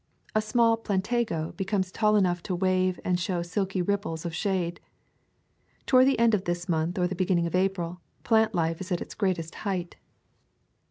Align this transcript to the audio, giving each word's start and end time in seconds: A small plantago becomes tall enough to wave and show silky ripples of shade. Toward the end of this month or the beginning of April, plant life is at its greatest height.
A 0.33 0.41
small 0.41 0.77
plantago 0.79 1.55
becomes 1.55 1.91
tall 1.91 2.15
enough 2.15 2.41
to 2.41 2.55
wave 2.55 2.99
and 3.05 3.19
show 3.19 3.43
silky 3.43 3.83
ripples 3.83 4.25
of 4.25 4.33
shade. 4.33 4.79
Toward 5.85 6.07
the 6.07 6.17
end 6.17 6.33
of 6.33 6.45
this 6.45 6.67
month 6.67 6.97
or 6.97 7.05
the 7.05 7.13
beginning 7.13 7.45
of 7.45 7.53
April, 7.53 8.01
plant 8.23 8.55
life 8.55 8.81
is 8.81 8.91
at 8.91 8.99
its 8.99 9.13
greatest 9.13 9.53
height. 9.61 9.97